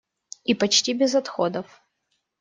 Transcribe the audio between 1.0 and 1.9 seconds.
отходов.